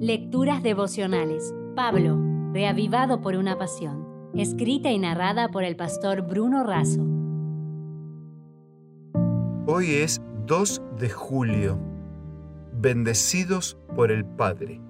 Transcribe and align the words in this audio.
Lecturas 0.00 0.62
devocionales. 0.62 1.54
Pablo, 1.74 2.20
reavivado 2.52 3.22
por 3.22 3.34
una 3.34 3.56
pasión. 3.56 4.30
Escrita 4.34 4.90
y 4.90 4.98
narrada 4.98 5.48
por 5.48 5.64
el 5.64 5.74
pastor 5.74 6.20
Bruno 6.20 6.64
Razo. 6.64 7.00
Hoy 9.66 9.94
es 9.94 10.20
2 10.44 10.82
de 10.98 11.08
julio. 11.08 11.78
Bendecidos 12.74 13.78
por 13.96 14.12
el 14.12 14.26
Padre. 14.26 14.82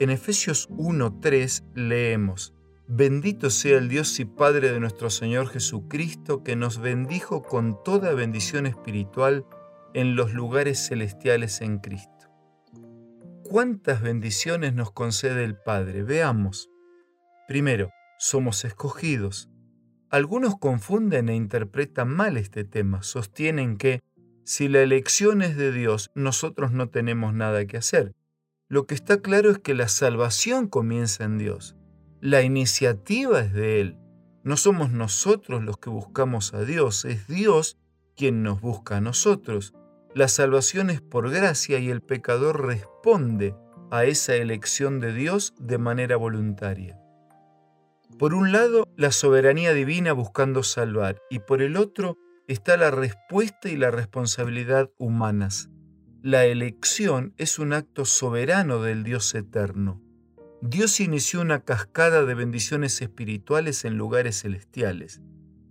En 0.00 0.10
Efesios 0.10 0.68
1:3 0.70 1.62
leemos, 1.74 2.52
Bendito 2.88 3.48
sea 3.48 3.78
el 3.78 3.88
Dios 3.88 4.18
y 4.18 4.24
Padre 4.24 4.72
de 4.72 4.80
nuestro 4.80 5.08
Señor 5.08 5.46
Jesucristo, 5.50 6.42
que 6.42 6.56
nos 6.56 6.78
bendijo 6.78 7.42
con 7.42 7.80
toda 7.84 8.12
bendición 8.12 8.66
espiritual 8.66 9.46
en 9.94 10.16
los 10.16 10.34
lugares 10.34 10.84
celestiales 10.88 11.60
en 11.60 11.78
Cristo. 11.78 12.21
¿Cuántas 13.52 14.00
bendiciones 14.00 14.72
nos 14.72 14.92
concede 14.92 15.44
el 15.44 15.56
Padre? 15.56 16.02
Veamos. 16.02 16.70
Primero, 17.46 17.90
somos 18.18 18.64
escogidos. 18.64 19.50
Algunos 20.08 20.56
confunden 20.58 21.28
e 21.28 21.36
interpretan 21.36 22.08
mal 22.08 22.38
este 22.38 22.64
tema. 22.64 23.02
Sostienen 23.02 23.76
que 23.76 24.00
si 24.42 24.68
la 24.68 24.80
elección 24.80 25.42
es 25.42 25.54
de 25.54 25.70
Dios, 25.70 26.10
nosotros 26.14 26.72
no 26.72 26.88
tenemos 26.88 27.34
nada 27.34 27.66
que 27.66 27.76
hacer. 27.76 28.14
Lo 28.70 28.86
que 28.86 28.94
está 28.94 29.20
claro 29.20 29.50
es 29.50 29.58
que 29.58 29.74
la 29.74 29.88
salvación 29.88 30.66
comienza 30.66 31.24
en 31.24 31.36
Dios. 31.36 31.76
La 32.22 32.40
iniciativa 32.40 33.40
es 33.40 33.52
de 33.52 33.82
Él. 33.82 33.98
No 34.44 34.56
somos 34.56 34.92
nosotros 34.92 35.62
los 35.62 35.76
que 35.76 35.90
buscamos 35.90 36.54
a 36.54 36.64
Dios, 36.64 37.04
es 37.04 37.26
Dios 37.26 37.76
quien 38.16 38.42
nos 38.42 38.62
busca 38.62 38.96
a 38.96 39.02
nosotros. 39.02 39.74
La 40.14 40.28
salvación 40.28 40.90
es 40.90 41.00
por 41.00 41.30
gracia 41.30 41.78
y 41.78 41.88
el 41.88 42.02
pecador 42.02 42.66
responde 42.66 43.54
a 43.90 44.04
esa 44.04 44.34
elección 44.34 45.00
de 45.00 45.14
Dios 45.14 45.54
de 45.58 45.78
manera 45.78 46.16
voluntaria. 46.16 46.98
Por 48.18 48.34
un 48.34 48.52
lado, 48.52 48.86
la 48.96 49.10
soberanía 49.10 49.72
divina 49.72 50.12
buscando 50.12 50.62
salvar 50.62 51.18
y 51.30 51.38
por 51.38 51.62
el 51.62 51.76
otro 51.76 52.18
está 52.46 52.76
la 52.76 52.90
respuesta 52.90 53.70
y 53.70 53.76
la 53.76 53.90
responsabilidad 53.90 54.90
humanas. 54.98 55.70
La 56.22 56.44
elección 56.44 57.34
es 57.38 57.58
un 57.58 57.72
acto 57.72 58.04
soberano 58.04 58.82
del 58.82 59.04
Dios 59.04 59.34
eterno. 59.34 60.02
Dios 60.60 61.00
inició 61.00 61.40
una 61.40 61.64
cascada 61.64 62.24
de 62.24 62.34
bendiciones 62.34 63.00
espirituales 63.00 63.84
en 63.84 63.96
lugares 63.96 64.42
celestiales. 64.42 65.20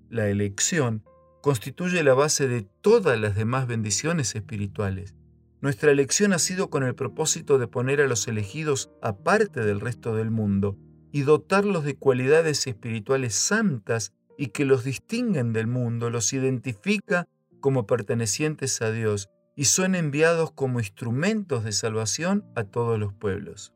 La 0.10 0.28
elección 0.28 1.04
constituye 1.42 2.04
la 2.04 2.14
base 2.14 2.48
de 2.48 2.62
todas 2.82 3.20
las 3.20 3.36
demás 3.36 3.68
bendiciones 3.68 4.36
espirituales. 4.36 5.16
Nuestra 5.60 5.92
elección 5.92 6.34
ha 6.34 6.40
sido 6.40 6.70
con 6.70 6.84
el 6.84 6.96
propósito 6.96 7.58
de 7.58 7.68
poner 7.68 8.02
a 8.02 8.08
los 8.08 8.28
elegidos 8.28 8.90
aparte 9.02 9.62
del 9.62 9.80
resto 9.80 10.16
del 10.16 10.32
mundo 10.32 10.78
y 11.12 11.22
dotarlos 11.22 11.84
de 11.84 11.96
cualidades 11.96 12.66
espirituales 12.68 13.36
santas 13.36 14.14
y 14.38 14.48
que 14.48 14.66
los 14.66 14.84
distinguen 14.84 15.54
del 15.54 15.68
mundo, 15.68 16.10
los 16.10 16.34
identifica 16.34 17.28
como 17.60 17.86
pertenecientes 17.86 18.82
a 18.82 18.92
Dios 18.92 19.30
y 19.56 19.66
son 19.66 19.94
enviados 19.96 20.52
como 20.52 20.80
instrumentos 20.80 21.64
de 21.64 21.74
salvación 21.74 22.46
a 22.56 22.64
todos 22.64 22.98
los 22.98 23.14
pueblos. 23.14 23.74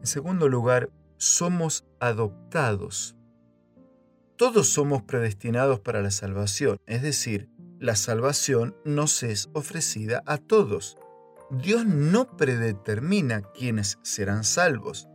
En 0.00 0.06
segundo 0.06 0.48
lugar, 0.48 0.90
somos 1.16 1.84
adoptados 2.00 3.14
todos 4.36 4.68
somos 4.68 5.02
predestinados 5.02 5.80
para 5.80 6.02
la 6.02 6.10
salvación, 6.10 6.78
es 6.86 7.02
decir, 7.02 7.48
la 7.78 7.96
salvación 7.96 8.76
nos 8.84 9.22
es 9.22 9.50
ofrecida 9.54 10.22
a 10.26 10.38
todos. 10.38 10.96
Dios 11.50 11.84
no 11.84 12.36
predetermina 12.36 13.42
quiénes 13.58 13.98
serán 14.02 14.44
salvos. 14.44 15.08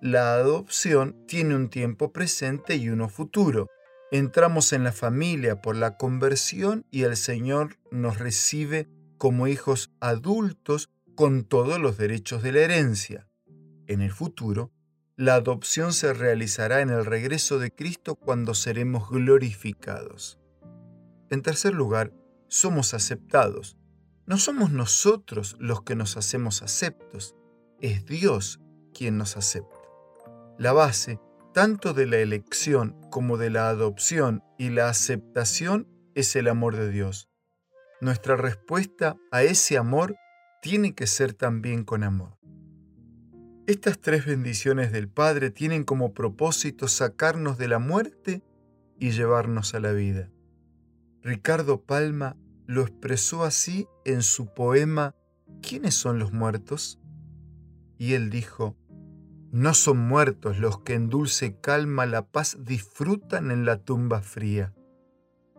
La 0.00 0.34
adopción 0.34 1.24
tiene 1.26 1.54
un 1.54 1.68
tiempo 1.68 2.12
presente 2.12 2.76
y 2.76 2.88
uno 2.88 3.08
futuro. 3.08 3.68
Entramos 4.10 4.72
en 4.72 4.84
la 4.84 4.92
familia 4.92 5.60
por 5.60 5.76
la 5.76 5.96
conversión 5.96 6.86
y 6.90 7.02
el 7.02 7.16
Señor 7.16 7.76
nos 7.90 8.18
recibe 8.18 8.88
como 9.18 9.46
hijos 9.46 9.90
adultos 10.00 10.88
con 11.14 11.44
todos 11.44 11.78
los 11.78 11.98
derechos 11.98 12.42
de 12.42 12.52
la 12.52 12.60
herencia. 12.60 13.28
En 13.86 14.00
el 14.00 14.12
futuro, 14.12 14.72
la 15.18 15.34
adopción 15.34 15.92
se 15.92 16.14
realizará 16.14 16.80
en 16.80 16.90
el 16.90 17.04
regreso 17.04 17.58
de 17.58 17.72
Cristo 17.72 18.14
cuando 18.14 18.54
seremos 18.54 19.10
glorificados. 19.10 20.38
En 21.28 21.42
tercer 21.42 21.74
lugar, 21.74 22.12
somos 22.46 22.94
aceptados. 22.94 23.76
No 24.26 24.38
somos 24.38 24.70
nosotros 24.70 25.56
los 25.58 25.82
que 25.82 25.96
nos 25.96 26.16
hacemos 26.16 26.62
aceptos, 26.62 27.34
es 27.80 28.06
Dios 28.06 28.60
quien 28.94 29.18
nos 29.18 29.36
acepta. 29.36 29.80
La 30.56 30.72
base, 30.72 31.18
tanto 31.52 31.94
de 31.94 32.06
la 32.06 32.18
elección 32.18 32.96
como 33.10 33.38
de 33.38 33.50
la 33.50 33.70
adopción 33.70 34.44
y 34.56 34.70
la 34.70 34.88
aceptación, 34.88 35.88
es 36.14 36.36
el 36.36 36.46
amor 36.46 36.76
de 36.76 36.90
Dios. 36.90 37.28
Nuestra 38.00 38.36
respuesta 38.36 39.16
a 39.32 39.42
ese 39.42 39.78
amor 39.78 40.14
tiene 40.62 40.94
que 40.94 41.08
ser 41.08 41.32
también 41.32 41.82
con 41.82 42.04
amor. 42.04 42.37
Estas 43.68 43.98
tres 43.98 44.24
bendiciones 44.24 44.92
del 44.92 45.08
Padre 45.08 45.50
tienen 45.50 45.84
como 45.84 46.14
propósito 46.14 46.88
sacarnos 46.88 47.58
de 47.58 47.68
la 47.68 47.78
muerte 47.78 48.42
y 48.98 49.10
llevarnos 49.10 49.74
a 49.74 49.80
la 49.80 49.92
vida. 49.92 50.30
Ricardo 51.20 51.82
Palma 51.82 52.34
lo 52.66 52.80
expresó 52.80 53.44
así 53.44 53.86
en 54.06 54.22
su 54.22 54.54
poema 54.54 55.14
¿Quiénes 55.60 55.94
son 55.94 56.18
los 56.18 56.32
muertos? 56.32 56.98
Y 57.98 58.14
él 58.14 58.30
dijo, 58.30 58.74
No 59.52 59.74
son 59.74 59.98
muertos 59.98 60.58
los 60.58 60.80
que 60.80 60.94
en 60.94 61.10
dulce 61.10 61.60
calma 61.60 62.06
la 62.06 62.26
paz 62.26 62.56
disfrutan 62.64 63.50
en 63.50 63.66
la 63.66 63.84
tumba 63.84 64.22
fría. 64.22 64.72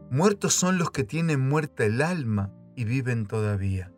Muertos 0.10 0.56
son 0.56 0.80
los 0.80 0.90
que 0.90 1.04
tienen 1.04 1.48
muerta 1.48 1.86
el 1.86 2.02
alma 2.02 2.52
y 2.76 2.86
viven 2.86 3.28
todavía. 3.28 3.94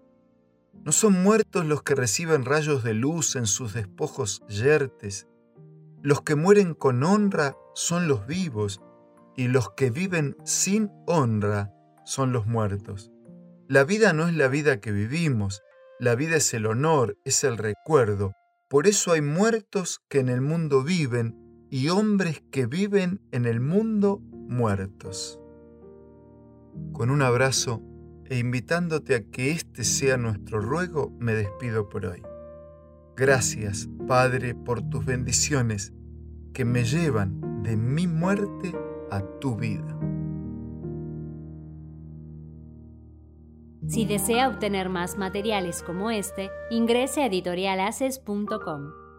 No 0.84 0.92
son 0.92 1.22
muertos 1.22 1.66
los 1.66 1.84
que 1.84 1.96
reciben 1.96 2.46
rayos 2.46 2.84
de 2.84 2.94
luz 2.94 3.36
en 3.36 3.46
sus 3.46 3.74
despojos 3.74 4.42
yertes. 4.48 5.28
Los 6.02 6.22
que 6.22 6.36
mueren 6.36 6.74
con 6.74 7.04
honra 7.04 7.56
son 7.76 8.08
los 8.08 8.26
vivos, 8.26 8.82
y 9.36 9.48
los 9.48 9.72
que 9.72 9.92
viven 9.92 10.36
sin 10.44 10.92
honra 11.08 11.74
son 12.06 12.34
los 12.34 12.48
muertos. 12.48 13.12
La 13.68 13.84
vida 13.84 14.12
no 14.14 14.28
es 14.28 14.36
la 14.36 14.48
vida 14.48 14.82
que 14.82 14.92
vivimos, 14.92 15.62
la 16.00 16.16
vida 16.16 16.38
es 16.38 16.54
el 16.54 16.66
honor, 16.66 17.18
es 17.26 17.44
el 17.44 17.58
recuerdo. 17.58 18.34
Por 18.68 18.88
eso 18.88 19.12
hay 19.12 19.22
muertos 19.22 20.02
que 20.10 20.20
en 20.20 20.30
el 20.30 20.42
mundo 20.42 20.84
viven 20.84 21.68
y 21.70 21.90
hombres 21.90 22.44
que 22.52 22.66
viven 22.66 23.22
en 23.32 23.46
el 23.46 23.60
mundo 23.60 24.20
muertos. 24.32 25.40
Con 26.92 27.12
un 27.12 27.22
abrazo 27.22 27.82
e 28.32 28.38
invitándote 28.38 29.14
a 29.14 29.24
que 29.30 29.52
este 29.52 29.84
sea 29.84 30.16
nuestro 30.16 30.62
ruego, 30.62 31.12
me 31.20 31.34
despido 31.34 31.90
por 31.90 32.06
hoy. 32.06 32.24
Gracias, 33.18 33.90
Padre, 34.08 34.56
por 34.56 34.82
tus 34.82 35.06
bendiciones 35.06 35.92
que 36.54 36.64
me 36.64 36.86
llevan 36.86 37.62
de 37.62 37.76
mi 37.76 38.08
muerte 38.08 38.74
a 39.12 39.22
tu 39.42 39.58
vida. 39.58 40.00
Si 43.86 44.06
desea 44.06 44.48
obtener 44.48 44.88
más 44.88 45.18
materiales 45.18 45.84
como 45.84 46.10
este, 46.10 46.52
ingrese 46.70 47.24
a 47.24 47.26
editorialaces.com. 47.26 49.11